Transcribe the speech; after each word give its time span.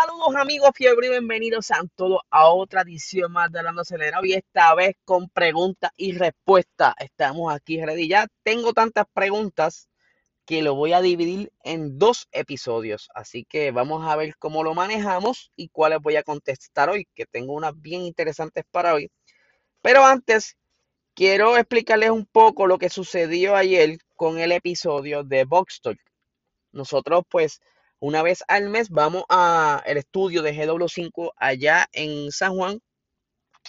Saludos 0.00 0.34
amigos 0.36 0.70
fiebre 0.74 1.08
y 1.08 1.10
bienvenidos 1.10 1.70
a 1.70 1.82
todos 1.94 2.22
a 2.30 2.48
otra 2.48 2.82
edición 2.82 3.32
más 3.32 3.52
de 3.52 3.58
Hablando 3.58 3.82
Acelerado 3.82 4.24
y 4.24 4.32
esta 4.32 4.74
vez 4.74 4.96
con 5.04 5.28
preguntas 5.28 5.90
y 5.94 6.12
respuestas. 6.12 6.94
Estamos 6.98 7.52
aquí 7.52 7.84
ready 7.84 8.08
ya. 8.08 8.26
Tengo 8.42 8.72
tantas 8.72 9.04
preguntas 9.12 9.90
que 10.46 10.62
lo 10.62 10.74
voy 10.74 10.94
a 10.94 11.02
dividir 11.02 11.52
en 11.64 11.98
dos 11.98 12.28
episodios. 12.32 13.10
Así 13.14 13.44
que 13.44 13.72
vamos 13.72 14.10
a 14.10 14.16
ver 14.16 14.36
cómo 14.38 14.64
lo 14.64 14.72
manejamos 14.72 15.52
y 15.54 15.68
cuáles 15.68 15.98
voy 16.00 16.16
a 16.16 16.22
contestar 16.22 16.88
hoy, 16.88 17.06
que 17.14 17.26
tengo 17.26 17.52
unas 17.52 17.78
bien 17.78 18.00
interesantes 18.00 18.64
para 18.70 18.94
hoy. 18.94 19.10
Pero 19.82 20.06
antes, 20.06 20.56
quiero 21.14 21.58
explicarles 21.58 22.08
un 22.08 22.24
poco 22.24 22.66
lo 22.66 22.78
que 22.78 22.88
sucedió 22.88 23.54
ayer 23.54 23.98
con 24.16 24.38
el 24.38 24.52
episodio 24.52 25.24
de 25.24 25.44
Box 25.44 25.82
Talk. 25.82 25.98
Nosotros 26.72 27.24
pues 27.28 27.60
una 28.00 28.22
vez 28.22 28.42
al 28.48 28.70
mes 28.70 28.88
vamos 28.90 29.24
al 29.28 29.96
estudio 29.96 30.42
de 30.42 30.54
GW5 30.54 31.32
allá 31.36 31.86
en 31.92 32.30
San 32.32 32.54
Juan, 32.56 32.80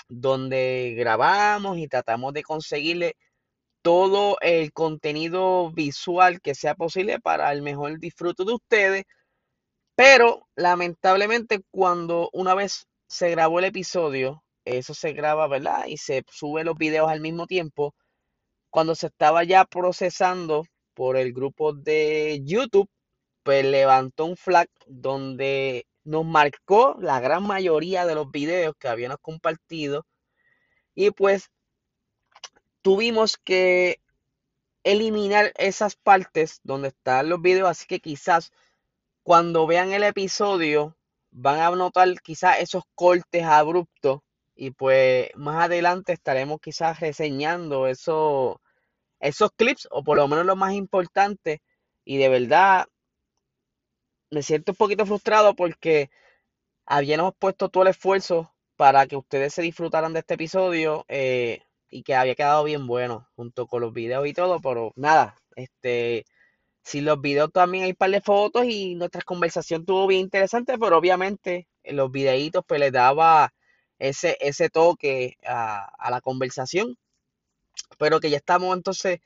donde 0.09 0.95
grabamos 0.97 1.77
y 1.77 1.87
tratamos 1.87 2.33
de 2.33 2.43
conseguirle 2.43 3.15
todo 3.81 4.37
el 4.41 4.71
contenido 4.73 5.71
visual 5.71 6.41
que 6.41 6.55
sea 6.55 6.75
posible 6.75 7.19
para 7.19 7.51
el 7.51 7.61
mejor 7.61 7.99
disfrute 7.99 8.45
de 8.45 8.53
ustedes. 8.53 9.03
Pero 9.95 10.47
lamentablemente 10.55 11.61
cuando 11.71 12.29
una 12.33 12.55
vez 12.55 12.87
se 13.07 13.29
grabó 13.31 13.59
el 13.59 13.65
episodio, 13.65 14.43
eso 14.65 14.93
se 14.93 15.13
graba, 15.13 15.47
¿verdad? 15.47 15.85
Y 15.87 15.97
se 15.97 16.23
sube 16.29 16.63
los 16.63 16.77
videos 16.77 17.09
al 17.09 17.21
mismo 17.21 17.47
tiempo. 17.47 17.95
Cuando 18.69 18.95
se 18.95 19.07
estaba 19.07 19.43
ya 19.43 19.65
procesando 19.65 20.65
por 20.93 21.17
el 21.17 21.33
grupo 21.33 21.73
de 21.73 22.41
YouTube, 22.45 22.89
pues 23.43 23.65
levantó 23.65 24.25
un 24.25 24.37
flag 24.37 24.69
donde 24.87 25.87
nos 26.03 26.25
marcó 26.25 26.97
la 26.99 27.19
gran 27.19 27.43
mayoría 27.43 28.05
de 28.05 28.15
los 28.15 28.31
videos 28.31 28.75
que 28.79 28.87
habíamos 28.87 29.17
compartido. 29.21 30.05
Y 30.95 31.11
pues 31.11 31.51
tuvimos 32.81 33.37
que 33.37 33.99
eliminar 34.83 35.53
esas 35.57 35.95
partes 35.95 36.59
donde 36.63 36.89
están 36.89 37.29
los 37.29 37.41
videos, 37.41 37.69
así 37.69 37.85
que 37.87 37.99
quizás 37.99 38.51
cuando 39.23 39.67
vean 39.67 39.93
el 39.93 40.03
episodio 40.03 40.97
van 41.31 41.59
a 41.59 41.69
notar 41.71 42.09
quizás 42.21 42.59
esos 42.59 42.83
cortes 42.95 43.43
abruptos. 43.43 44.21
Y 44.55 44.71
pues 44.71 45.29
más 45.35 45.65
adelante 45.65 46.13
estaremos 46.13 46.59
quizás 46.61 46.99
reseñando 46.99 47.87
esos, 47.87 48.57
esos 49.19 49.51
clips 49.55 49.87
o 49.91 50.03
por 50.03 50.17
lo 50.17 50.27
menos 50.27 50.45
lo 50.45 50.55
más 50.55 50.73
importante. 50.73 51.61
Y 52.05 52.17
de 52.17 52.29
verdad 52.29 52.87
me 54.31 54.43
siento 54.43 54.71
un 54.71 54.77
poquito 54.77 55.05
frustrado 55.05 55.55
porque 55.55 56.09
habíamos 56.85 57.35
puesto 57.37 57.69
todo 57.69 57.83
el 57.83 57.89
esfuerzo 57.89 58.53
para 58.77 59.07
que 59.07 59.17
ustedes 59.17 59.53
se 59.53 59.61
disfrutaran 59.61 60.13
de 60.13 60.19
este 60.19 60.35
episodio 60.35 61.05
eh, 61.09 61.61
y 61.89 62.03
que 62.03 62.15
había 62.15 62.35
quedado 62.35 62.63
bien 62.63 62.87
bueno 62.87 63.29
junto 63.35 63.67
con 63.67 63.81
los 63.81 63.93
videos 63.93 64.25
y 64.27 64.33
todo, 64.33 64.59
pero 64.61 64.93
nada, 64.95 65.35
este, 65.55 66.25
si 66.83 67.01
los 67.01 67.21
videos 67.21 67.51
también 67.51 67.85
hay 67.85 67.91
un 67.91 67.95
par 67.97 68.11
de 68.11 68.21
fotos 68.21 68.65
y 68.65 68.95
nuestra 68.95 69.21
conversación 69.23 69.85
tuvo 69.85 70.07
bien 70.07 70.21
interesante, 70.21 70.77
pero 70.79 70.97
obviamente 70.97 71.67
en 71.83 71.97
los 71.97 72.11
videitos 72.11 72.63
pues 72.67 72.79
le 72.79 72.91
daba 72.91 73.53
ese, 73.99 74.37
ese 74.41 74.69
toque 74.69 75.37
a, 75.45 75.85
a 75.97 76.11
la 76.11 76.21
conversación, 76.21 76.97
pero 77.97 78.19
que 78.19 78.29
ya 78.29 78.37
estamos 78.37 78.75
entonces 78.75 79.19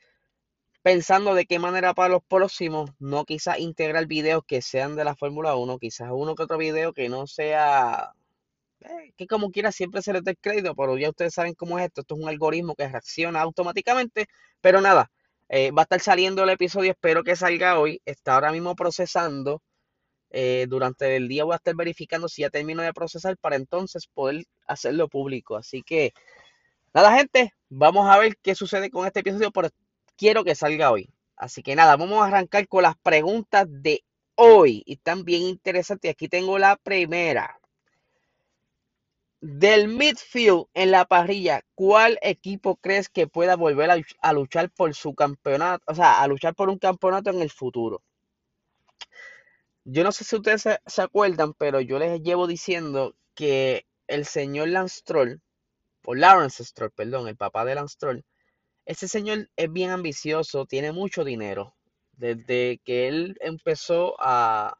pensando 0.86 1.34
de 1.34 1.46
qué 1.46 1.58
manera 1.58 1.94
para 1.94 2.10
los 2.10 2.22
próximos, 2.22 2.92
no 3.00 3.24
quizás 3.24 3.58
integrar 3.58 4.06
videos 4.06 4.44
que 4.46 4.62
sean 4.62 4.94
de 4.94 5.02
la 5.02 5.16
Fórmula 5.16 5.56
1, 5.56 5.80
quizás 5.80 6.10
uno 6.12 6.36
que 6.36 6.44
otro 6.44 6.58
video 6.58 6.92
que 6.92 7.08
no 7.08 7.26
sea, 7.26 8.12
eh, 8.82 9.12
que 9.16 9.26
como 9.26 9.50
quiera 9.50 9.72
siempre 9.72 10.00
se 10.00 10.12
les 10.12 10.22
dé 10.22 10.36
crédito, 10.36 10.76
pero 10.76 10.96
ya 10.96 11.10
ustedes 11.10 11.34
saben 11.34 11.54
cómo 11.54 11.76
es 11.80 11.86
esto, 11.86 12.02
esto 12.02 12.14
es 12.14 12.20
un 12.20 12.28
algoritmo 12.28 12.76
que 12.76 12.86
reacciona 12.86 13.40
automáticamente, 13.40 14.26
pero 14.60 14.80
nada, 14.80 15.10
eh, 15.48 15.72
va 15.72 15.82
a 15.82 15.86
estar 15.86 15.98
saliendo 15.98 16.44
el 16.44 16.50
episodio, 16.50 16.92
espero 16.92 17.24
que 17.24 17.34
salga 17.34 17.80
hoy, 17.80 18.00
está 18.04 18.34
ahora 18.36 18.52
mismo 18.52 18.76
procesando, 18.76 19.62
eh, 20.30 20.66
durante 20.68 21.16
el 21.16 21.26
día 21.26 21.42
voy 21.42 21.54
a 21.54 21.56
estar 21.56 21.74
verificando 21.74 22.28
si 22.28 22.42
ya 22.42 22.50
termino 22.50 22.82
de 22.82 22.94
procesar 22.94 23.36
para 23.38 23.56
entonces 23.56 24.06
poder 24.06 24.44
hacerlo 24.68 25.08
público, 25.08 25.56
así 25.56 25.82
que 25.82 26.12
nada 26.94 27.16
gente, 27.16 27.54
vamos 27.70 28.08
a 28.08 28.18
ver 28.18 28.36
qué 28.40 28.54
sucede 28.54 28.88
con 28.88 29.04
este 29.04 29.18
episodio, 29.18 29.50
quiero 30.16 30.44
que 30.44 30.54
salga 30.54 30.90
hoy. 30.90 31.10
Así 31.36 31.62
que 31.62 31.76
nada, 31.76 31.96
vamos 31.96 32.22
a 32.22 32.26
arrancar 32.26 32.66
con 32.68 32.82
las 32.82 32.96
preguntas 32.96 33.66
de 33.68 34.04
hoy. 34.34 34.82
Y 34.86 34.94
están 34.94 35.24
bien 35.24 35.42
interesantes. 35.42 36.10
Aquí 36.10 36.28
tengo 36.28 36.58
la 36.58 36.76
primera. 36.76 37.58
Del 39.40 39.88
midfield 39.88 40.66
en 40.74 40.90
la 40.90 41.04
parrilla, 41.04 41.62
¿cuál 41.74 42.18
equipo 42.22 42.76
crees 42.76 43.08
que 43.08 43.28
pueda 43.28 43.54
volver 43.54 43.90
a, 43.90 44.32
luchar 44.32 44.70
por 44.70 44.94
su 44.94 45.14
campeonato? 45.14 45.84
O 45.86 45.94
sea, 45.94 46.22
a 46.22 46.26
luchar 46.26 46.54
por 46.54 46.70
un 46.70 46.78
campeonato 46.78 47.30
en 47.30 47.42
el 47.42 47.50
futuro. 47.50 48.02
Yo 49.84 50.02
no 50.02 50.10
sé 50.10 50.24
si 50.24 50.36
ustedes 50.36 50.64
se, 50.86 51.02
acuerdan, 51.02 51.54
pero 51.54 51.80
yo 51.80 51.98
les 51.98 52.20
llevo 52.22 52.46
diciendo 52.46 53.14
que 53.34 53.86
el 54.08 54.24
señor 54.24 54.68
Lance 54.68 55.00
Stroll, 55.00 55.40
o 56.04 56.14
Lawrence 56.14 56.64
Stroll, 56.64 56.90
perdón, 56.90 57.28
el 57.28 57.36
papá 57.36 57.64
de 57.64 57.76
Lance 57.76 57.94
Stroll, 57.94 58.24
ese 58.86 59.08
señor 59.08 59.50
es 59.56 59.72
bien 59.72 59.90
ambicioso, 59.90 60.64
tiene 60.64 60.92
mucho 60.92 61.24
dinero. 61.24 61.74
Desde 62.12 62.80
que 62.84 63.08
él 63.08 63.36
empezó 63.40 64.14
a 64.20 64.78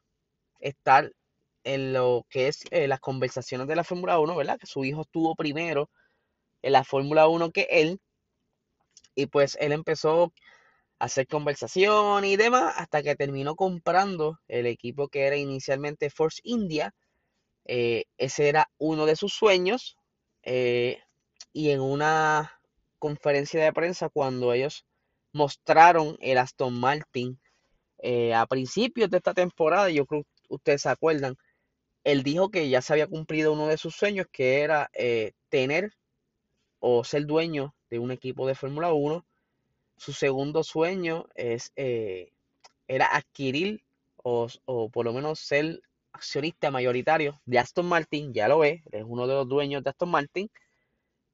estar 0.60 1.12
en 1.64 1.92
lo 1.92 2.24
que 2.30 2.48
es 2.48 2.64
eh, 2.70 2.86
las 2.88 3.00
conversaciones 3.00 3.66
de 3.66 3.76
la 3.76 3.84
Fórmula 3.84 4.18
1, 4.20 4.36
¿verdad? 4.36 4.58
Que 4.58 4.66
su 4.66 4.84
hijo 4.84 5.02
estuvo 5.02 5.34
primero 5.34 5.90
en 6.62 6.72
la 6.72 6.84
Fórmula 6.84 7.26
1 7.28 7.50
que 7.50 7.66
él. 7.70 8.00
Y 9.16 9.26
pues 9.26 9.58
él 9.60 9.72
empezó 9.72 10.32
a 11.00 11.06
hacer 11.06 11.26
conversación 11.26 12.24
y 12.24 12.36
demás 12.36 12.74
hasta 12.76 13.02
que 13.02 13.16
terminó 13.16 13.56
comprando 13.56 14.38
el 14.48 14.66
equipo 14.66 15.08
que 15.08 15.26
era 15.26 15.36
inicialmente 15.36 16.10
Force 16.10 16.40
India. 16.44 16.94
Eh, 17.64 18.04
ese 18.18 18.48
era 18.48 18.70
uno 18.78 19.04
de 19.04 19.16
sus 19.16 19.32
sueños. 19.34 19.96
Eh, 20.44 21.00
y 21.52 21.70
en 21.70 21.80
una 21.80 22.55
conferencia 22.98 23.62
de 23.62 23.72
prensa 23.72 24.08
cuando 24.08 24.52
ellos 24.52 24.84
mostraron 25.32 26.16
el 26.20 26.38
Aston 26.38 26.78
Martin 26.78 27.38
eh, 27.98 28.34
a 28.34 28.46
principios 28.46 29.10
de 29.10 29.18
esta 29.18 29.34
temporada, 29.34 29.90
yo 29.90 30.06
creo 30.06 30.22
que 30.22 30.28
ustedes 30.48 30.82
se 30.82 30.88
acuerdan, 30.88 31.36
él 32.04 32.22
dijo 32.22 32.50
que 32.50 32.68
ya 32.68 32.82
se 32.82 32.92
había 32.92 33.06
cumplido 33.06 33.52
uno 33.52 33.66
de 33.68 33.78
sus 33.78 33.96
sueños, 33.96 34.26
que 34.30 34.60
era 34.60 34.90
eh, 34.94 35.32
tener 35.48 35.92
o 36.78 37.04
ser 37.04 37.26
dueño 37.26 37.74
de 37.90 37.98
un 37.98 38.10
equipo 38.12 38.46
de 38.46 38.54
Fórmula 38.54 38.92
1. 38.92 39.24
Su 39.96 40.12
segundo 40.12 40.62
sueño 40.62 41.26
es, 41.34 41.72
eh, 41.76 42.30
era 42.86 43.06
adquirir 43.06 43.82
o, 44.22 44.48
o, 44.66 44.88
por 44.90 45.04
lo 45.06 45.12
menos 45.12 45.40
ser 45.40 45.80
accionista 46.12 46.70
mayoritario 46.70 47.40
de 47.44 47.58
Aston 47.58 47.86
Martin, 47.86 48.32
ya 48.32 48.48
lo 48.48 48.60
ve, 48.60 48.82
es 48.92 49.04
uno 49.06 49.26
de 49.26 49.34
los 49.34 49.48
dueños 49.48 49.82
de 49.82 49.90
Aston 49.90 50.10
Martin. 50.10 50.50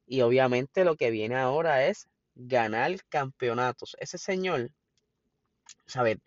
Y 0.07 0.21
obviamente 0.21 0.85
lo 0.85 0.97
que 0.97 1.11
viene 1.11 1.37
ahora 1.37 1.87
es 1.87 2.09
ganar 2.35 2.97
campeonatos. 3.09 3.97
Ese 3.99 4.19
señor, 4.19 4.71
¿sabes? 5.87 6.19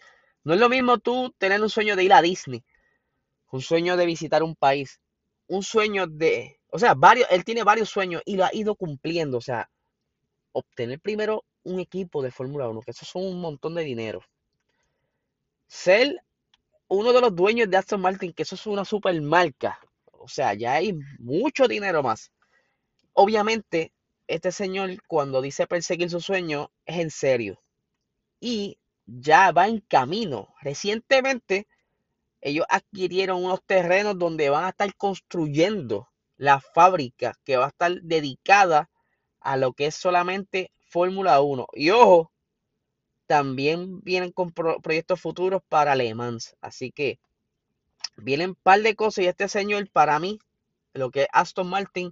No 0.43 0.53
es 0.53 0.59
lo 0.59 0.69
mismo 0.69 0.97
tú 0.99 1.33
tener 1.37 1.61
un 1.61 1.69
sueño 1.69 1.95
de 1.95 2.03
ir 2.03 2.13
a 2.13 2.21
Disney, 2.21 2.63
un 3.51 3.61
sueño 3.61 3.97
de 3.97 4.05
visitar 4.05 4.43
un 4.43 4.55
país, 4.55 4.99
un 5.47 5.63
sueño 5.63 6.07
de, 6.07 6.59
o 6.69 6.79
sea, 6.79 6.93
varios, 6.93 7.27
él 7.31 7.43
tiene 7.43 7.63
varios 7.63 7.89
sueños 7.89 8.21
y 8.25 8.35
lo 8.35 8.45
ha 8.45 8.53
ido 8.53 8.75
cumpliendo, 8.75 9.37
o 9.37 9.41
sea, 9.41 9.69
obtener 10.51 10.99
primero 10.99 11.43
un 11.63 11.79
equipo 11.79 12.21
de 12.21 12.31
Fórmula 12.31 12.69
1, 12.69 12.81
que 12.81 12.91
eso 12.91 13.05
son 13.05 13.25
un 13.25 13.41
montón 13.41 13.75
de 13.75 13.83
dinero. 13.83 14.21
Ser 15.67 16.21
uno 16.87 17.11
de 17.11 17.21
los 17.21 17.35
dueños 17.35 17.69
de 17.69 17.77
Aston 17.77 18.01
Martin, 18.01 18.33
que 18.33 18.43
eso 18.43 18.55
es 18.55 18.67
una 18.67 18.85
super 18.85 19.19
marca, 19.21 19.79
o 20.11 20.27
sea, 20.27 20.53
ya 20.53 20.73
hay 20.73 20.97
mucho 21.19 21.67
dinero 21.67 22.03
más. 22.03 22.31
Obviamente, 23.17 23.93
este 24.27 24.51
señor 24.51 24.89
cuando 25.07 25.41
dice 25.41 25.67
perseguir 25.67 26.09
su 26.09 26.19
sueño 26.19 26.69
es 26.85 26.99
en 26.99 27.09
serio. 27.09 27.63
Y 28.41 28.77
ya 29.05 29.53
va 29.53 29.67
en 29.69 29.79
camino. 29.79 30.53
Recientemente, 30.61 31.65
ellos 32.41 32.65
adquirieron 32.69 33.43
unos 33.43 33.63
terrenos 33.65 34.19
donde 34.19 34.49
van 34.49 34.65
a 34.65 34.69
estar 34.69 34.93
construyendo 34.97 36.09
la 36.35 36.59
fábrica 36.59 37.33
que 37.45 37.55
va 37.55 37.65
a 37.65 37.69
estar 37.69 37.93
dedicada 38.01 38.89
a 39.39 39.55
lo 39.55 39.71
que 39.71 39.85
es 39.85 39.95
solamente 39.95 40.71
Fórmula 40.89 41.39
1. 41.39 41.67
Y 41.73 41.91
ojo, 41.91 42.33
también 43.27 44.01
vienen 44.01 44.33
con 44.33 44.51
proyectos 44.51 45.21
futuros 45.21 45.61
para 45.69 45.93
alemán. 45.93 46.39
Así 46.59 46.91
que 46.91 47.17
vienen 48.17 48.49
un 48.49 48.55
par 48.55 48.81
de 48.81 48.93
cosas 48.93 49.23
y 49.23 49.27
este 49.27 49.47
señor 49.47 49.89
para 49.89 50.19
mí, 50.19 50.37
lo 50.93 51.11
que 51.11 51.21
es 51.21 51.27
Aston 51.31 51.69
Martin, 51.69 52.11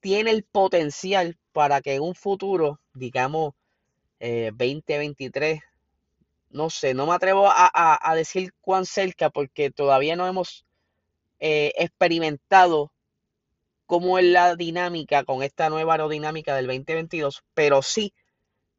tiene 0.00 0.30
el 0.30 0.44
potencial 0.44 1.38
para 1.52 1.80
que 1.80 1.94
en 1.94 2.02
un 2.02 2.14
futuro, 2.14 2.80
digamos, 2.94 3.54
2023, 4.18 5.58
eh, 5.58 5.62
no 6.50 6.68
sé, 6.68 6.94
no 6.94 7.06
me 7.06 7.14
atrevo 7.14 7.48
a, 7.48 8.14
decir 8.14 8.52
cuán 8.60 8.84
cerca 8.84 9.30
porque 9.30 9.70
todavía 9.70 10.16
no 10.16 10.26
hemos 10.26 10.66
eh, 11.38 11.72
experimentado 11.76 12.92
cómo 13.86 14.18
es 14.18 14.24
la 14.26 14.56
dinámica 14.56 15.24
con 15.24 15.42
esta 15.42 15.70
nueva 15.70 15.94
aerodinámica 15.94 16.54
del 16.54 16.66
2022, 16.66 17.42
pero 17.54 17.82
sí, 17.82 18.12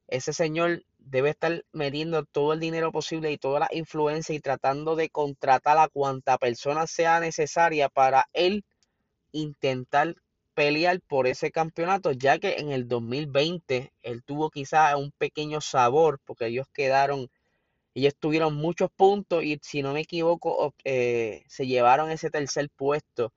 ese 0.07 0.33
señor 0.33 0.83
debe 0.99 1.31
estar 1.31 1.65
metiendo 1.71 2.23
todo 2.25 2.53
el 2.53 2.59
dinero 2.59 2.91
posible 2.91 3.31
y 3.31 3.37
toda 3.37 3.61
la 3.61 3.69
influencia 3.71 4.35
y 4.35 4.39
tratando 4.39 4.95
de 4.95 5.09
contratar 5.09 5.77
a 5.77 5.87
cuanta 5.87 6.37
persona 6.37 6.87
sea 6.87 7.19
necesaria 7.19 7.89
para 7.89 8.29
él 8.33 8.63
intentar 9.31 10.15
pelear 10.61 11.01
por 11.01 11.25
ese 11.25 11.49
campeonato, 11.49 12.11
ya 12.11 12.37
que 12.37 12.57
en 12.59 12.71
el 12.71 12.87
2020 12.87 13.91
él 14.03 14.23
tuvo 14.23 14.51
quizás 14.51 14.93
un 14.93 15.11
pequeño 15.11 15.59
sabor, 15.59 16.19
porque 16.23 16.45
ellos 16.45 16.67
quedaron, 16.71 17.31
ellos 17.95 18.13
tuvieron 18.19 18.53
muchos 18.55 18.91
puntos 18.91 19.43
y 19.43 19.59
si 19.63 19.81
no 19.81 19.93
me 19.93 20.01
equivoco, 20.01 20.75
eh, 20.83 21.43
se 21.47 21.65
llevaron 21.65 22.11
ese 22.11 22.29
tercer 22.29 22.69
puesto 22.69 23.33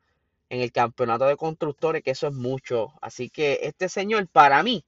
en 0.51 0.61
el 0.61 0.71
campeonato 0.71 1.25
de 1.25 1.39
constructores, 1.39 2.03
que 2.03 2.11
eso 2.11 2.27
es 2.27 2.35
mucho. 2.35 2.93
Así 3.01 3.31
que 3.31 3.61
este 3.63 3.89
señor, 3.89 4.29
para 4.29 4.63
mí, 4.63 4.85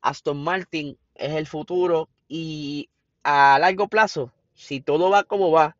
Aston 0.00 0.40
Martin 0.44 0.96
es 1.16 1.32
el 1.32 1.48
futuro 1.48 2.08
y 2.28 2.88
a 3.24 3.58
largo 3.58 3.88
plazo, 3.88 4.32
si 4.54 4.80
todo 4.80 5.10
va 5.10 5.24
como 5.24 5.50
va, 5.50 5.76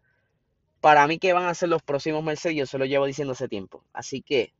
para 0.80 1.06
mí 1.06 1.20
que 1.20 1.32
van 1.32 1.44
a 1.44 1.54
ser 1.54 1.68
los 1.68 1.82
próximos 1.82 2.24
Mercedes, 2.24 2.56
yo 2.56 2.66
se 2.66 2.78
lo 2.78 2.84
llevo 2.84 3.06
diciendo 3.06 3.34
hace 3.34 3.46
tiempo. 3.46 3.84
Así 3.92 4.22
que 4.22 4.52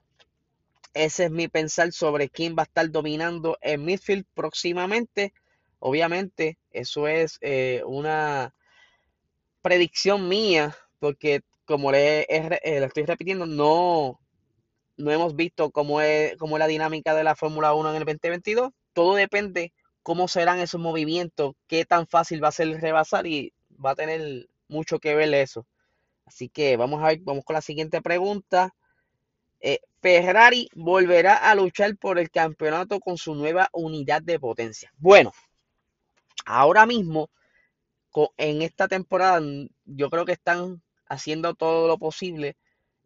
ese 0.94 1.24
es 1.24 1.30
mi 1.30 1.48
pensar 1.48 1.92
sobre 1.92 2.28
quién 2.28 2.56
va 2.56 2.62
a 2.62 2.64
estar 2.64 2.90
dominando 2.90 3.58
en 3.60 3.84
midfield 3.84 4.26
próximamente. 4.34 5.32
Obviamente, 5.78 6.58
eso 6.70 7.08
es 7.08 7.38
eh, 7.40 7.82
una 7.86 8.54
predicción 9.62 10.28
mía, 10.28 10.76
porque 10.98 11.42
como 11.64 11.92
le, 11.92 12.22
eh, 12.22 12.60
le 12.62 12.84
estoy 12.84 13.04
repitiendo, 13.04 13.46
no, 13.46 14.20
no 14.96 15.10
hemos 15.10 15.36
visto 15.36 15.70
cómo 15.70 16.00
es, 16.00 16.36
cómo 16.36 16.56
es 16.56 16.60
la 16.60 16.66
dinámica 16.66 17.14
de 17.14 17.24
la 17.24 17.36
Fórmula 17.36 17.74
1 17.74 17.90
en 17.90 17.96
el 17.96 18.04
2022. 18.04 18.70
Todo 18.92 19.14
depende 19.14 19.72
cómo 20.02 20.28
serán 20.28 20.58
esos 20.60 20.80
movimientos, 20.80 21.54
qué 21.66 21.84
tan 21.84 22.06
fácil 22.06 22.42
va 22.42 22.48
a 22.48 22.52
ser 22.52 22.68
rebasar 22.80 23.26
y 23.26 23.52
va 23.84 23.92
a 23.92 23.96
tener 23.96 24.48
mucho 24.68 24.98
que 24.98 25.14
ver 25.14 25.32
eso. 25.34 25.66
Así 26.24 26.48
que 26.48 26.76
vamos 26.76 27.02
a 27.02 27.08
ver, 27.08 27.20
vamos 27.22 27.44
con 27.44 27.54
la 27.54 27.62
siguiente 27.62 28.02
pregunta. 28.02 28.74
Eh, 29.60 29.80
Ferrari 30.00 30.68
volverá 30.74 31.36
a 31.36 31.54
luchar 31.54 31.96
por 31.96 32.18
el 32.18 32.30
campeonato 32.30 33.00
con 33.00 33.18
su 33.18 33.34
nueva 33.34 33.68
unidad 33.72 34.22
de 34.22 34.38
potencia. 34.38 34.92
Bueno, 34.96 35.32
ahora 36.46 36.86
mismo, 36.86 37.30
en 38.36 38.62
esta 38.62 38.88
temporada, 38.88 39.40
yo 39.84 40.10
creo 40.10 40.24
que 40.24 40.32
están 40.32 40.82
haciendo 41.06 41.54
todo 41.54 41.86
lo 41.86 41.98
posible 41.98 42.56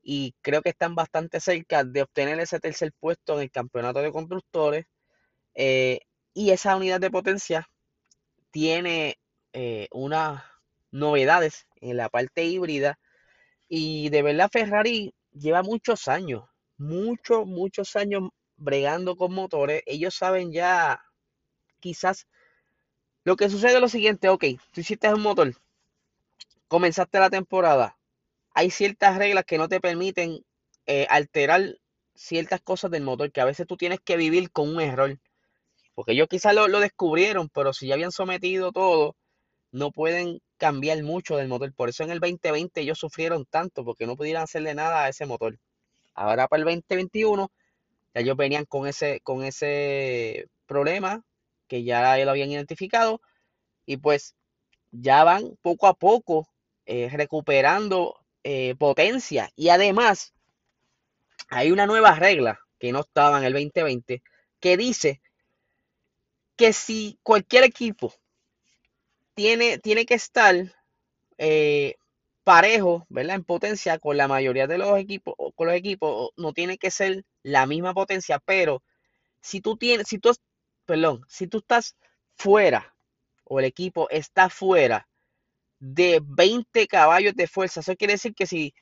y 0.03 0.35
creo 0.43 0.63
que 0.63 0.71
están 0.71 0.95
bastante 0.95 1.41
cerca 1.41 1.83
de 1.83 2.03
obtener 2.03 2.39
ese 2.39 2.61
tercer 2.61 2.93
puesto 3.01 3.35
en 3.35 3.43
el 3.43 3.51
campeonato 3.51 4.01
de 4.01 4.13
constructores. 4.13 4.87
Eh, 5.55 6.01
y 6.35 6.51
esa 6.51 6.77
unidad 6.77 7.01
de 7.01 7.11
potencia 7.11 7.69
tiene 8.51 9.19
eh, 9.53 9.89
unas 9.93 10.43
novedades 10.91 11.67
en 11.81 11.97
la 11.97 12.09
parte 12.09 12.45
híbrida. 12.45 12.99
Y 13.69 14.11
de 14.11 14.23
verdad 14.23 14.51
Ferrari 14.53 15.15
lleva 15.33 15.63
muchos 15.63 16.09
años, 16.09 16.45
muchos, 16.77 17.47
muchos 17.47 17.97
años 17.97 18.31
bregando 18.57 19.17
con 19.17 19.33
motores. 19.33 19.83
Ellos 19.87 20.15
saben 20.15 20.53
ya 20.53 21.01
quizás 21.81 22.27
lo 23.25 23.37
que 23.37 23.49
sucede 23.49 23.75
es 23.75 23.81
lo 23.81 23.89
siguiente, 23.89 24.29
ok, 24.29 24.45
tú 24.71 24.81
hiciste 24.83 25.13
un 25.13 25.23
motor, 25.23 25.55
comenzaste 26.69 27.19
la 27.19 27.31
temporada, 27.31 27.97
hay 28.55 28.71
ciertas 28.71 29.17
reglas 29.17 29.45
que 29.47 29.59
no 29.59 29.69
te 29.69 29.81
permiten 29.81 30.45
eh, 30.87 31.07
alterar 31.09 31.79
ciertas 32.15 32.61
cosas 32.61 32.91
del 32.91 33.03
motor, 33.03 33.33
que 33.33 33.41
a 33.41 33.47
veces 33.47 33.67
tú 33.67 33.77
tienes 33.77 34.01
que 34.01 34.17
vivir 34.17 34.51
con 34.53 34.69
un 34.69 34.81
error. 34.81 35.19
Porque 35.95 36.13
ellos 36.13 36.29
quizás 36.29 36.55
lo, 36.55 36.69
descubrieron, 36.81 37.49
pero 37.49 37.73
si 37.73 37.89
ya 37.89 37.95
habían 37.95 38.13
sometido 38.13 38.73
todo, 38.73 39.17
no 39.73 39.91
pueden 39.93 40.41
cambiar 40.59 41.03
mucho 41.03 41.37
del 41.37 41.49
motor. 41.49 41.73
Por 41.75 41.89
eso 41.89 42.05
en 42.05 42.11
el 42.11 42.21
2020 42.21 42.81
ellos 42.81 42.99
sufrieron 42.99 43.47
tanto, 43.47 43.85
porque 43.85 44.07
no 44.07 44.17
pudieron 44.17 44.43
hacerle 44.43 44.75
nada 44.75 45.05
a 45.05 45.09
ese 45.09 45.27
motor. 45.27 45.59
Ahora 46.15 46.49
para 46.49 46.61
el 46.61 46.65
2021, 46.65 47.51
ya 48.15 48.21
ellos 48.21 48.37
venían 48.37 48.65
con 48.65 48.87
ese, 48.87 49.21
con 49.21 49.45
ese 49.45 50.49
problema, 50.67 51.25
que 51.69 51.83
ya 51.85 52.17
lo 52.25 52.31
habían 52.31 52.51
identificado, 52.51 53.21
y 53.87 53.97
pues 53.97 54.35
ya 54.93 55.25
van 55.25 55.57
poco 55.63 55.87
a 55.87 55.95
poco 55.95 56.49
eh, 56.87 57.09
recuperando 57.13 58.17
eh, 58.43 58.75
potencia. 58.77 59.51
Y 59.57 59.71
además, 59.71 60.33
hay 61.49 61.71
una 61.73 61.87
nueva 61.87 62.15
regla 62.15 62.61
que 62.79 62.93
no 62.93 63.01
estaba 63.01 63.39
en 63.39 63.45
el 63.45 63.53
2020 63.53 64.23
que 64.61 64.77
dice 64.77 65.21
que 66.57 66.73
si 66.73 67.19
cualquier 67.23 67.65
equipo 67.65 68.15
tiene, 69.35 69.79
tiene 69.79 70.07
que 70.07 70.15
estar 70.15 70.55
eh, 71.39 71.97
parejo, 72.45 73.07
¿verdad? 73.09 73.37
En 73.37 73.45
potencia 73.45 73.99
con 73.99 74.17
la 74.17 74.29
mayoría 74.29 74.67
de 74.67 74.79
los 74.79 74.99
equipos, 74.99 75.35
con 75.55 75.67
los 75.67 75.77
equipos, 75.77 76.31
no 76.37 76.53
tiene 76.53 76.79
que 76.79 76.91
ser 76.91 77.25
la 77.43 77.67
misma 77.67 77.95
potencia, 77.95 78.39
pero 78.45 78.83
si 79.41 79.61
tú 79.61 79.77
tienes, 79.77 80.09
si 80.09 80.19
tú, 80.19 80.33
perdón, 80.87 81.25
si 81.29 81.47
tú 81.49 81.59
estás 81.59 81.97
fuera 82.37 82.95
o 83.45 83.59
el 83.61 83.67
equipo 83.67 84.09
está 84.11 84.49
fuera 84.51 85.09
de 85.79 86.21
20 86.25 86.87
caballos 86.87 87.35
de 87.35 87.47
fuerza. 87.47 87.81
Eso 87.81 87.97
quiere 87.97 88.15
decir 88.15 88.35
que 88.35 88.47
si 88.47 88.75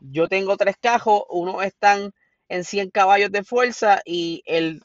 yo 0.00 0.28
tengo 0.28 0.56
tres 0.56 0.76
cajos, 0.80 1.24
uno 1.30 1.62
están 1.62 2.12
en 2.48 2.64
100 2.64 2.90
caballos 2.90 3.30
de 3.30 3.44
fuerza 3.44 4.00
y 4.04 4.42
el, 4.46 4.82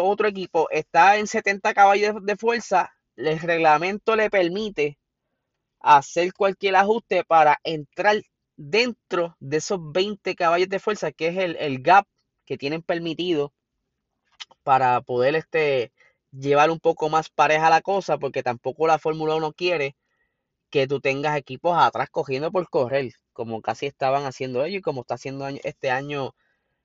otro 0.00 0.28
equipo 0.28 0.68
está 0.70 1.18
en 1.18 1.26
70 1.26 1.74
caballos 1.74 2.16
de, 2.22 2.36
fuerza, 2.36 2.92
el 3.16 3.38
reglamento 3.38 4.16
le 4.16 4.30
permite 4.30 4.98
hacer 5.82 6.32
cualquier 6.32 6.76
ajuste 6.76 7.24
para 7.24 7.58
entrar 7.64 8.22
dentro 8.56 9.36
de 9.40 9.58
esos 9.58 9.78
20 9.92 10.34
caballos 10.34 10.68
de 10.68 10.78
fuerza, 10.78 11.12
que 11.12 11.28
es 11.28 11.36
el, 11.38 11.56
el 11.56 11.82
gap 11.82 12.06
que 12.44 12.58
tienen 12.58 12.82
permitido 12.82 13.52
para 14.62 15.00
poder 15.00 15.34
este, 15.34 15.92
llevar 16.32 16.70
un 16.70 16.80
poco 16.80 17.08
más 17.08 17.28
pareja 17.30 17.70
la 17.70 17.82
cosa, 17.82 18.18
porque 18.18 18.42
tampoco 18.42 18.86
la 18.86 18.98
Fórmula 18.98 19.34
1 19.34 19.52
quiere 19.52 19.96
que 20.70 20.86
tú 20.86 21.00
tengas 21.00 21.36
equipos 21.36 21.76
atrás 21.78 22.08
cogiendo 22.10 22.50
por 22.50 22.68
correr, 22.70 23.12
como 23.32 23.62
casi 23.62 23.86
estaban 23.86 24.24
haciendo 24.24 24.64
ellos 24.64 24.78
y 24.80 24.82
como 24.82 25.02
está 25.02 25.14
haciendo 25.14 25.46
este 25.48 25.90
año 25.90 26.34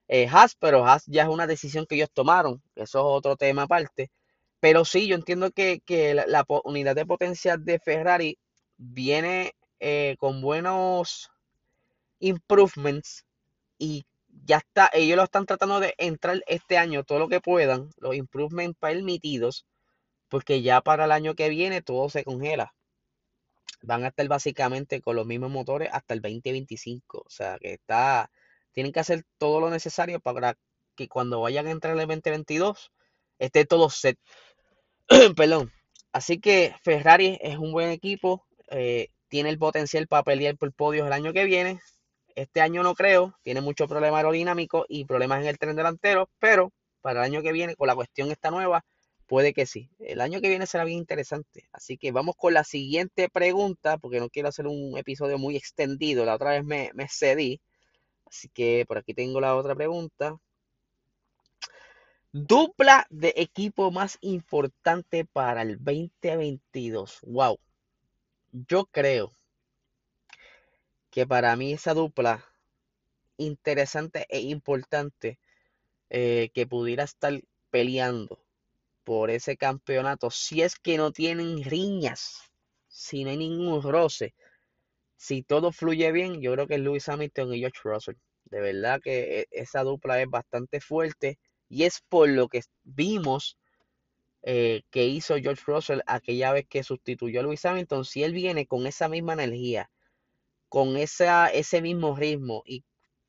eh, 0.07 0.27
Haas, 0.27 0.55
pero 0.55 0.85
Haas 0.85 1.05
ya 1.07 1.23
es 1.23 1.29
una 1.29 1.47
decisión 1.47 1.85
que 1.85 1.95
ellos 1.95 2.11
tomaron, 2.13 2.61
eso 2.75 2.99
es 2.99 3.05
otro 3.05 3.35
tema 3.37 3.63
aparte. 3.63 4.11
Pero 4.59 4.85
sí, 4.85 5.07
yo 5.07 5.15
entiendo 5.15 5.51
que, 5.51 5.81
la, 6.27 6.45
unidad 6.63 6.95
de 6.95 7.05
potencia 7.05 7.57
de 7.57 7.79
Ferrari 7.79 8.37
viene 8.77 9.53
eh, 9.79 10.15
con 10.19 10.41
buenos 10.41 11.31
improvements 12.19 13.25
y 13.77 14.05
ya 14.45 14.57
está, 14.57 14.89
ellos 14.93 15.17
lo 15.17 15.23
están 15.23 15.45
tratando 15.45 15.79
de 15.79 15.93
entrar 15.97 16.41
este 16.47 16.77
año 16.77 17.03
todo 17.03 17.19
lo 17.19 17.27
que 17.29 17.41
puedan, 17.41 17.89
los 17.97 18.15
improvements 18.15 18.77
permitidos, 18.79 19.65
porque 20.29 20.61
ya 20.61 20.81
para 20.81 21.05
el 21.05 21.11
año 21.11 21.35
que 21.35 21.49
viene 21.49 21.81
todo 21.81 22.09
se 22.09 22.23
congela 22.23 22.73
van 23.81 24.03
a 24.03 24.07
estar 24.09 24.27
básicamente 24.27 25.01
con 25.01 25.15
los 25.15 25.25
mismos 25.25 25.51
motores 25.51 25.89
hasta 25.91 26.13
el 26.13 26.21
2025. 26.21 27.19
O 27.25 27.29
sea 27.29 27.57
que 27.59 27.73
está, 27.73 28.31
tienen 28.73 28.91
que 28.91 28.99
hacer 28.99 29.23
todo 29.37 29.59
lo 29.59 29.69
necesario 29.69 30.19
para 30.19 30.57
que 30.95 31.07
cuando 31.07 31.41
vayan 31.41 31.67
a 31.67 31.71
entrar 31.71 31.93
en 31.93 32.01
el 32.01 32.07
2022 32.07 32.91
esté 33.39 33.65
todo 33.65 33.89
set. 33.89 34.17
Perdón. 35.35 35.71
Así 36.11 36.39
que 36.39 36.73
Ferrari 36.83 37.37
es 37.41 37.57
un 37.57 37.71
buen 37.71 37.89
equipo, 37.91 38.45
eh, 38.67 39.09
tiene 39.27 39.49
el 39.49 39.57
potencial 39.57 40.07
para 40.07 40.23
pelear 40.23 40.57
por 40.57 40.73
podios 40.73 41.07
el 41.07 41.13
año 41.13 41.33
que 41.33 41.45
viene. 41.45 41.79
Este 42.35 42.61
año 42.61 42.83
no 42.83 42.95
creo, 42.95 43.35
tiene 43.43 43.61
mucho 43.61 43.87
problema 43.87 44.17
aerodinámico 44.17 44.85
y 44.87 45.05
problemas 45.05 45.41
en 45.41 45.47
el 45.47 45.57
tren 45.57 45.75
delantero, 45.75 46.29
pero 46.39 46.71
para 47.01 47.21
el 47.21 47.25
año 47.25 47.41
que 47.41 47.51
viene, 47.51 47.75
con 47.75 47.87
la 47.87 47.95
cuestión 47.95 48.31
esta 48.31 48.51
nueva, 48.51 48.83
Puede 49.27 49.53
que 49.53 49.65
sí. 49.65 49.89
El 49.99 50.21
año 50.21 50.39
que 50.39 50.47
viene 50.47 50.65
será 50.65 50.85
bien 50.85 50.99
interesante. 50.99 51.67
Así 51.73 51.97
que 51.97 52.11
vamos 52.13 52.35
con 52.37 52.53
la 52.53 52.63
siguiente 52.63 53.29
pregunta, 53.29 53.97
porque 53.97 54.21
no 54.21 54.29
quiero 54.29 54.47
hacer 54.47 54.67
un 54.67 54.97
episodio 54.97 55.37
muy 55.37 55.57
extendido. 55.57 56.25
La 56.25 56.35
otra 56.35 56.51
vez 56.51 56.63
me, 56.63 56.91
me 56.93 57.07
cedí. 57.09 57.61
Así 58.25 58.49
que 58.49 58.85
por 58.87 58.97
aquí 58.97 59.13
tengo 59.13 59.41
la 59.41 59.55
otra 59.55 59.75
pregunta. 59.75 60.37
Dupla 62.31 63.05
de 63.09 63.33
equipo 63.35 63.91
más 63.91 64.17
importante 64.21 65.25
para 65.25 65.61
el 65.61 65.77
2022. 65.77 67.19
Wow. 67.23 67.59
Yo 68.51 68.85
creo 68.85 69.31
que 71.09 71.27
para 71.27 71.55
mí 71.55 71.73
esa 71.73 71.93
dupla 71.93 72.45
interesante 73.37 74.25
e 74.29 74.39
importante 74.39 75.39
eh, 76.09 76.49
que 76.53 76.65
pudiera 76.67 77.03
estar 77.03 77.33
peleando 77.69 78.39
por 79.03 79.29
ese 79.29 79.57
campeonato, 79.57 80.29
si 80.31 80.61
es 80.61 80.75
que 80.75 80.97
no 80.97 81.11
tienen 81.11 81.63
riñas, 81.63 82.51
si 82.87 83.23
no 83.23 83.29
hay 83.29 83.37
ningún 83.37 83.81
roce, 83.81 84.33
si 85.17 85.43
todo 85.43 85.71
fluye 85.71 86.11
bien, 86.11 86.41
yo 86.41 86.53
creo 86.53 86.67
que 86.67 86.75
es 86.75 86.81
Lewis 86.81 87.09
Hamilton 87.09 87.53
y 87.53 87.59
George 87.59 87.79
Russell. 87.83 88.15
De 88.45 88.61
verdad 88.61 89.01
que 89.01 89.41
e, 89.41 89.47
esa 89.51 89.83
dupla 89.83 90.21
es 90.21 90.29
bastante 90.29 90.79
fuerte 90.79 91.39
y 91.69 91.83
es 91.83 92.01
por 92.07 92.29
lo 92.29 92.47
que 92.47 92.61
vimos 92.83 93.57
eh, 94.49 94.83
que 94.91 95.05
hizo 95.05 95.35
George 95.35 95.61
Russell 95.67 95.99
aquella 96.07 96.53
vez 96.53 96.65
que 96.69 96.81
sustituyó 96.81 97.41
a 97.41 97.43
Lewis 97.43 97.65
Hamilton. 97.65 98.05
Si 98.05 98.23
él 98.23 98.31
viene 98.31 98.65
con 98.65 98.87
esa 98.87 99.09
misma 99.09 99.33
energía, 99.33 99.91
con 100.69 100.95
esa, 100.95 101.49
ese 101.49 101.81
mismo 101.81 102.15
ritmo 102.15 102.63
y 102.65 102.85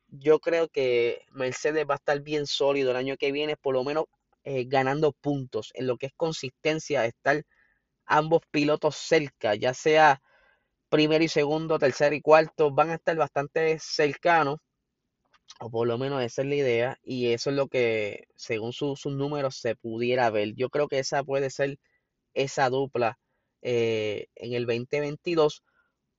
yo 0.07 0.39
creo 0.39 0.69
que 0.69 1.23
Mercedes 1.33 1.87
va 1.91 1.95
a 1.95 1.97
estar 1.97 2.21
bien 2.21 2.47
sólido 2.47 2.93
el 2.93 2.97
año 2.99 3.17
que 3.17 3.33
viene, 3.33 3.57
por 3.57 3.75
lo 3.75 3.83
menos 3.83 4.05
eh, 4.45 4.67
ganando 4.69 5.13
puntos 5.13 5.73
en 5.75 5.89
lo 5.89 5.97
que 5.99 6.07
es 6.07 6.13
consistencia, 6.17 7.05
estar 7.05 7.43
ambos 8.07 8.43
pilotos 8.53 8.95
cerca, 8.95 9.57
ya 9.57 9.75
sea 9.75 10.23
primero 10.89 11.25
y 11.25 11.29
segundo, 11.29 11.81
tercero 11.81 12.15
y 12.15 12.21
cuarto, 12.23 12.71
van 12.71 12.91
a 12.91 12.95
estar 12.95 13.17
bastante 13.17 13.79
cercanos, 13.81 14.59
o 15.61 15.71
por 15.71 15.89
lo 15.89 15.99
menos 15.99 16.23
esa 16.23 16.43
es 16.43 16.49
la 16.49 16.55
idea, 16.55 16.99
y 17.03 17.33
eso 17.33 17.51
es 17.51 17.57
lo 17.57 17.69
que 17.69 18.27
según 18.37 18.73
sus 18.73 19.07
números 19.07 19.57
se 19.57 19.77
pudiera 19.77 20.31
ver. 20.31 20.55
Yo 20.55 20.71
creo 20.71 20.89
que 20.89 20.99
esa 21.01 21.25
puede 21.25 21.51
ser 21.51 21.79
esa 22.35 22.71
dupla 22.71 23.19
eh, 23.63 24.29
en 24.37 24.53
el 24.55 24.67
2022. 24.67 25.63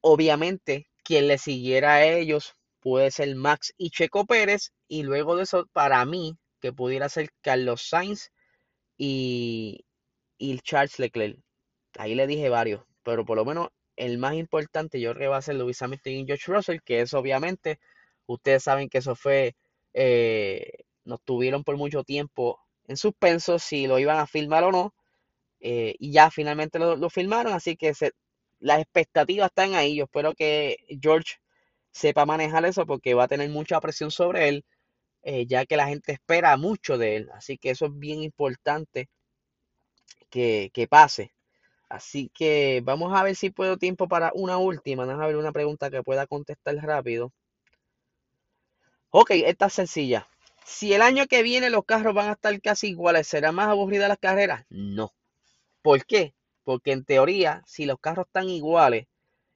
Obviamente, 0.01 0.87
quien 1.03 1.27
le 1.27 1.37
siguiera 1.37 1.95
a 1.95 2.05
ellos 2.05 2.53
puede 2.81 3.11
ser 3.11 3.35
Max 3.35 3.73
y 3.77 3.91
Checo 3.91 4.25
Pérez, 4.25 4.71
y 4.87 5.03
luego 5.03 5.35
de 5.37 5.43
eso, 5.43 5.67
para 5.73 6.03
mí, 6.05 6.37
que 6.61 6.73
pudiera 6.73 7.09
ser 7.09 7.29
Carlos 7.41 7.83
Sainz 7.89 8.31
y, 8.97 9.85
y 10.37 10.59
Charles 10.59 10.99
Leclerc. 10.99 11.39
Ahí 11.97 12.15
le 12.15 12.27
dije 12.27 12.49
varios, 12.49 12.83
pero 13.03 13.25
por 13.25 13.37
lo 13.37 13.45
menos 13.45 13.69
el 13.95 14.17
más 14.17 14.35
importante 14.35 14.99
yo 14.99 15.11
creo 15.13 15.19
que 15.19 15.27
va 15.27 15.37
a 15.37 15.41
ser 15.41 15.55
Lewis 15.55 15.81
Hamilton 15.81 16.13
y 16.13 16.25
George 16.25 16.51
Russell, 16.51 16.79
que 16.85 17.01
es 17.01 17.13
obviamente, 17.13 17.79
ustedes 18.33 18.63
saben 18.63 18.89
que 18.89 18.99
eso 18.99 19.15
fue, 19.15 19.55
eh, 19.93 20.71
nos 21.05 21.21
tuvieron 21.23 21.63
por 21.63 21.77
mucho 21.77 22.03
tiempo 22.03 22.59
en 22.87 22.97
suspenso 22.97 23.59
si 23.59 23.87
lo 23.87 23.99
iban 23.99 24.17
a 24.19 24.27
filmar 24.27 24.63
o 24.65 24.71
no, 24.71 24.93
eh, 25.61 25.95
y 25.99 26.11
ya 26.13 26.31
finalmente 26.31 26.79
lo, 26.79 26.95
lo 26.97 27.09
filmaron, 27.09 27.53
así 27.53 27.75
que 27.77 27.93
las 28.59 28.79
expectativas 28.81 29.47
están 29.49 29.75
ahí, 29.75 29.97
yo 29.97 30.05
espero 30.05 30.33
que 30.33 30.77
George 31.01 31.35
sepa 31.91 32.25
manejar 32.25 32.65
eso 32.65 32.85
porque 32.85 33.13
va 33.15 33.25
a 33.25 33.27
tener 33.29 33.49
mucha 33.49 33.79
presión 33.81 34.11
sobre 34.11 34.49
él, 34.49 34.65
eh, 35.23 35.45
ya 35.47 35.65
que 35.65 35.77
la 35.77 35.87
gente 35.87 36.13
espera 36.13 36.57
mucho 36.57 36.97
de 36.97 37.17
él, 37.17 37.29
así 37.33 37.57
que 37.57 37.71
eso 37.71 37.87
es 37.87 37.99
bien 37.99 38.23
importante 38.23 39.09
que, 40.29 40.71
que 40.73 40.87
pase. 40.87 41.33
Así 41.89 42.31
que 42.33 42.81
vamos 42.83 43.13
a 43.15 43.23
ver 43.23 43.35
si 43.35 43.51
puedo 43.51 43.77
tiempo 43.77 44.07
para 44.09 44.31
una 44.35 44.57
última. 44.57 45.05
Vamos 45.05 45.23
a 45.23 45.27
ver 45.27 45.37
una 45.37 45.51
pregunta 45.53 45.89
que 45.91 46.03
pueda 46.03 46.27
contestar 46.27 46.75
rápido. 46.77 47.33
Ok, 49.11 49.31
esta 49.31 49.67
es 49.67 49.73
sencilla. 49.73 50.27
Si 50.65 50.93
el 50.93 51.01
año 51.01 51.25
que 51.25 51.41
viene 51.41 51.71
los 51.71 51.83
carros 51.85 52.13
van 52.13 52.29
a 52.29 52.33
estar 52.33 52.61
casi 52.61 52.89
iguales, 52.89 53.27
¿será 53.27 53.51
más 53.51 53.67
aburrida 53.67 54.07
las 54.07 54.19
carreras? 54.19 54.65
No. 54.69 55.13
¿Por 55.81 56.05
qué? 56.05 56.35
Porque 56.63 56.91
en 56.91 57.03
teoría, 57.03 57.63
si 57.65 57.85
los 57.85 57.99
carros 57.99 58.27
están 58.27 58.49
iguales 58.49 59.07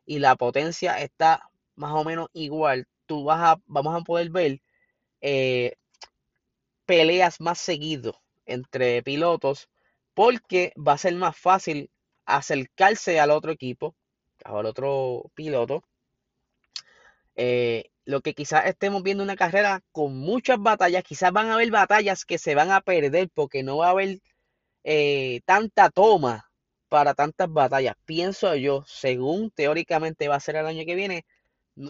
y 0.05 0.19
la 0.19 0.35
potencia 0.35 0.99
está 0.99 1.49
más 1.75 1.91
o 1.93 2.03
menos 2.03 2.29
igual, 2.33 2.87
tú 3.05 3.25
vas 3.25 3.41
a, 3.41 3.61
vamos 3.67 4.01
a 4.01 4.03
poder 4.03 4.31
ver 4.31 4.61
eh, 5.21 5.75
peleas 6.85 7.39
más 7.39 7.59
seguido 7.59 8.19
entre 8.45 9.03
pilotos 9.03 9.69
porque 10.13 10.73
va 10.75 10.93
a 10.93 10.97
ser 10.97 11.15
más 11.15 11.37
fácil 11.37 11.91
acercarse 12.25 13.19
al 13.19 13.31
otro 13.31 13.51
equipo, 13.51 13.95
al 14.43 14.65
otro 14.65 15.31
piloto. 15.35 15.83
Eh, 17.35 17.85
lo 18.05 18.21
que 18.21 18.33
quizás 18.33 18.65
estemos 18.65 19.03
viendo 19.03 19.23
una 19.23 19.35
carrera 19.35 19.81
con 19.91 20.17
muchas 20.17 20.59
batallas, 20.59 21.03
quizás 21.03 21.31
van 21.31 21.49
a 21.49 21.55
haber 21.55 21.71
batallas 21.71 22.25
que 22.25 22.37
se 22.37 22.55
van 22.55 22.71
a 22.71 22.81
perder 22.81 23.29
porque 23.33 23.63
no 23.63 23.77
va 23.77 23.87
a 23.87 23.91
haber 23.91 24.19
eh, 24.83 25.41
tanta 25.45 25.89
toma 25.89 26.51
para 26.89 27.13
tantas 27.13 27.51
batallas. 27.51 27.95
Pienso 28.05 28.55
yo, 28.55 28.83
según 28.87 29.51
teóricamente 29.51 30.27
va 30.27 30.35
a 30.35 30.39
ser 30.39 30.57
el 30.57 30.67
año 30.67 30.85
que 30.85 30.95
viene, 30.95 31.25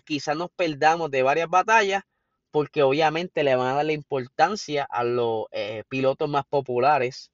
quizás 0.06 0.38
nos 0.38 0.50
perdamos 0.52 1.12
de 1.12 1.24
varias 1.24 1.50
batallas 1.50 2.04
porque 2.52 2.84
obviamente 2.84 3.44
le 3.44 3.56
van 3.56 3.68
a 3.70 3.74
dar 3.76 3.86
la 3.86 3.94
importancia 3.94 4.88
a 4.90 5.04
los 5.04 5.46
eh, 5.52 5.84
pilotos 5.90 6.30
más 6.30 6.46
populares 6.46 7.32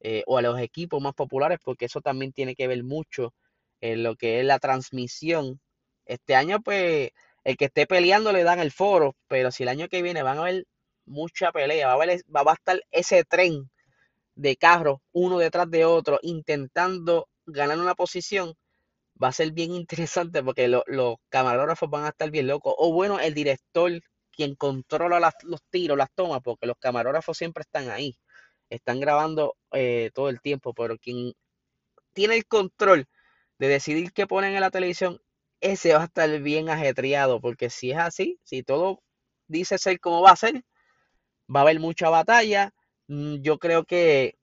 eh, 0.00 0.24
o 0.26 0.38
a 0.38 0.42
los 0.42 0.58
equipos 0.60 1.00
más 1.00 1.14
populares, 1.14 1.58
porque 1.64 1.86
eso 1.86 2.00
también 2.00 2.32
tiene 2.32 2.54
que 2.56 2.66
ver 2.66 2.82
mucho 2.84 3.32
en 3.80 4.02
lo 4.02 4.16
que 4.16 4.40
es 4.40 4.46
la 4.46 4.58
transmisión. 4.58 5.60
Este 6.04 6.34
año, 6.34 6.60
pues, 6.60 7.10
el 7.46 7.56
que 7.56 7.66
esté 7.66 7.86
peleando 7.86 8.32
le 8.32 8.42
dan 8.42 8.58
el 8.58 8.72
foro, 8.72 9.14
pero 9.28 9.50
si 9.52 9.62
el 9.62 9.68
año 9.68 9.88
que 9.88 10.02
viene 10.02 10.22
van 10.22 10.38
a 10.38 10.40
haber 10.42 10.66
mucha 11.04 11.52
pelea, 11.52 11.86
va 11.86 11.92
a, 11.92 11.94
haber, 11.94 12.22
va 12.34 12.42
a 12.50 12.54
estar 12.54 12.80
ese 12.90 13.24
tren 13.24 13.70
de 14.34 14.56
carros 14.56 14.98
uno 15.12 15.38
detrás 15.38 15.70
de 15.70 15.84
otro 15.84 16.18
intentando 16.22 17.28
ganar 17.46 17.78
una 17.78 17.94
posición, 17.94 18.54
va 19.22 19.28
a 19.28 19.32
ser 19.32 19.52
bien 19.52 19.72
interesante 19.74 20.42
porque 20.42 20.68
los 20.68 21.16
camarógrafos 21.28 21.88
van 21.90 22.04
a 22.04 22.08
estar 22.08 22.30
bien 22.30 22.48
locos. 22.48 22.74
O 22.78 22.92
bueno, 22.92 23.20
el 23.20 23.34
director, 23.34 23.92
quien 24.32 24.56
controla 24.56 25.32
los 25.44 25.62
tiros, 25.70 25.96
las 25.96 26.10
tomas, 26.14 26.40
porque 26.42 26.66
los 26.66 26.76
camarógrafos 26.78 27.38
siempre 27.38 27.62
están 27.62 27.90
ahí 27.90 28.16
están 28.70 29.00
grabando 29.00 29.56
eh, 29.72 30.10
todo 30.14 30.28
el 30.28 30.40
tiempo, 30.40 30.74
pero 30.74 30.98
quien 30.98 31.32
tiene 32.12 32.36
el 32.36 32.46
control 32.46 33.06
de 33.58 33.68
decidir 33.68 34.12
qué 34.12 34.26
ponen 34.26 34.54
en 34.54 34.60
la 34.60 34.70
televisión, 34.70 35.20
ese 35.60 35.94
va 35.94 36.02
a 36.02 36.04
estar 36.06 36.40
bien 36.40 36.68
ajetreado, 36.70 37.40
porque 37.40 37.70
si 37.70 37.92
es 37.92 37.98
así, 37.98 38.38
si 38.44 38.62
todo 38.62 39.02
dice 39.48 39.78
ser 39.78 40.00
como 40.00 40.22
va 40.22 40.32
a 40.32 40.36
ser, 40.36 40.64
va 41.54 41.60
a 41.60 41.62
haber 41.64 41.80
mucha 41.80 42.08
batalla. 42.10 42.74
Mm, 43.08 43.36
yo 43.42 43.58
creo 43.58 43.84
que 43.84 44.36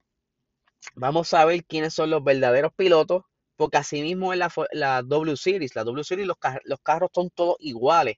vamos 0.96 1.34
a 1.34 1.46
ver 1.46 1.65
quiénes 1.65 1.93
son 1.93 2.10
los 2.10 2.24
verdaderos 2.24 2.74
pilotos, 2.75 3.24
porque 3.55 3.77
así 3.77 4.01
mismo 4.01 4.34
en 4.34 4.39
la, 4.39 4.51
la 4.72 5.01
W 5.03 5.38
Series, 5.38 5.75
la 5.75 5.84
W 5.84 6.03
Series 6.03 6.27
los, 6.27 6.38
los 6.65 6.79
carros 6.82 7.12
son 7.13 7.29
todos 7.29 7.55
iguales. 7.60 8.17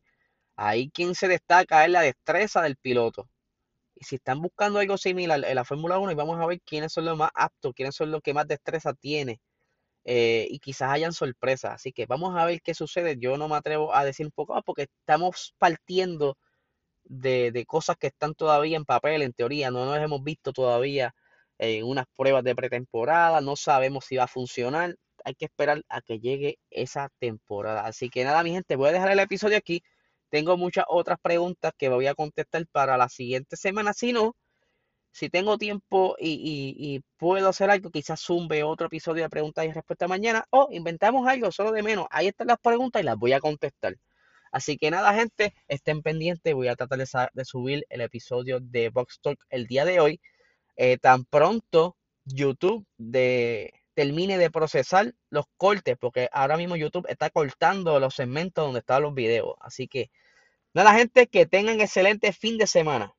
Ahí 0.57 0.89
quien 0.91 1.15
se 1.15 1.27
destaca 1.27 1.85
es 1.85 1.91
la 1.91 2.01
destreza 2.01 2.61
del 2.63 2.77
piloto. 2.77 3.29
Y 3.95 4.05
si 4.05 4.15
están 4.17 4.41
buscando 4.41 4.79
algo 4.79 4.97
similar 4.97 5.43
en 5.45 5.55
la 5.55 5.65
Fórmula 5.65 5.99
1, 5.99 6.11
y 6.11 6.15
vamos 6.15 6.39
a 6.41 6.47
ver 6.47 6.61
quiénes 6.61 6.93
son 6.93 7.05
los 7.05 7.17
más 7.17 7.31
aptos, 7.35 7.73
quiénes 7.75 7.95
son 7.95 8.11
los 8.11 8.21
que 8.21 8.33
más 8.33 8.47
destreza 8.47 8.93
tiene. 8.93 9.41
Eh, 10.05 10.47
y 10.51 10.59
quizás 10.59 10.91
hayan 10.91 11.13
sorpresas. 11.13 11.73
Así 11.73 11.91
que 11.91 12.05
vamos 12.05 12.35
a 12.37 12.45
ver 12.45 12.61
qué 12.61 12.73
sucede. 12.73 13.17
Yo 13.19 13.37
no 13.37 13.47
me 13.49 13.55
atrevo 13.55 13.93
a 13.93 14.05
decir 14.05 14.25
un 14.25 14.31
poco 14.31 14.53
más 14.53 14.63
porque 14.63 14.83
estamos 14.83 15.55
partiendo 15.57 16.37
de, 17.05 17.65
cosas 17.67 17.97
que 17.97 18.07
están 18.07 18.35
todavía 18.35 18.77
en 18.77 18.85
papel, 18.85 19.21
en 19.23 19.33
teoría. 19.33 19.71
No 19.71 19.85
nos 19.85 19.97
hemos 19.97 20.23
visto 20.23 20.53
todavía 20.53 21.15
en 21.57 21.85
unas 21.85 22.05
pruebas 22.15 22.43
de 22.43 22.55
pretemporada. 22.55 23.41
No 23.41 23.55
sabemos 23.55 24.05
si 24.05 24.17
va 24.17 24.25
a 24.25 24.27
funcionar. 24.27 24.95
Hay 25.25 25.35
que 25.35 25.45
esperar 25.45 25.83
a 25.89 26.01
que 26.01 26.19
llegue 26.19 26.59
esa 26.69 27.09
temporada. 27.19 27.85
Así 27.85 28.09
que 28.09 28.23
nada, 28.23 28.43
mi 28.43 28.51
gente, 28.51 28.75
voy 28.75 28.89
a 28.89 28.93
dejar 28.93 29.11
el 29.11 29.19
episodio 29.19 29.57
aquí. 29.57 29.81
Tengo 30.29 30.57
muchas 30.57 30.85
otras 30.87 31.17
preguntas 31.21 31.73
que 31.77 31.89
voy 31.89 32.07
a 32.07 32.15
contestar 32.15 32.65
para 32.67 32.97
la 32.97 33.09
siguiente 33.09 33.55
semana. 33.57 33.93
Si 33.93 34.13
no, 34.13 34.35
si 35.15 35.29
tengo 35.29 35.57
tiempo 35.57 36.17
y, 36.19 37.01
puedo 37.17 37.47
hacer 37.47 37.69
algo, 37.69 37.89
quizás 37.89 38.19
zumbe 38.21 38.63
otro 38.63 38.87
episodio 38.87 39.23
de 39.23 39.29
preguntas 39.29 39.65
y 39.65 39.71
respuestas 39.71 40.09
mañana 40.09 40.45
o 40.49 40.67
inventamos 40.71 41.25
algo 41.25 41.53
solo 41.53 41.71
de 41.71 41.83
menos. 41.83 42.05
Ahí 42.11 42.27
están 42.27 42.47
las 42.47 42.59
preguntas 42.59 43.01
y 43.01 43.05
las 43.05 43.15
voy 43.17 43.31
a 43.31 43.39
contestar. 43.39 43.95
Así 44.51 44.77
que 44.77 44.91
nada, 44.91 45.13
gente, 45.13 45.53
estén 45.69 46.01
pendientes. 46.01 46.53
Voy 46.53 46.67
a 46.67 46.75
tratar 46.75 46.99
de, 46.99 47.45
subir 47.45 47.85
el 47.89 48.01
episodio 48.01 48.59
de 48.59 48.89
Box 48.89 49.21
Talk 49.21 49.39
el 49.49 49.67
día 49.67 49.85
de 49.85 50.01
hoy. 50.01 50.19
Eh, 50.75 50.97
tan 50.97 51.23
pronto 51.23 51.95
YouTube 52.25 52.85
de, 52.97 53.71
termine 53.93 54.37
de 54.37 54.51
procesar 54.51 55.13
los 55.29 55.45
cortes, 55.55 55.95
porque 55.97 56.27
ahora 56.33 56.57
mismo 56.57 56.75
YouTube 56.75 57.05
está 57.07 57.29
cortando 57.29 58.01
los 58.01 58.15
segmentos 58.15 58.65
donde 58.65 58.81
están 58.81 59.03
los 59.03 59.13
videos. 59.13 59.55
Así 59.61 59.87
que 59.87 60.11
nada, 60.73 60.93
gente, 60.93 61.27
que 61.27 61.45
tengan 61.45 61.79
excelente 61.79 62.33
fin 62.33 62.57
de 62.57 62.67
semana. 62.67 63.15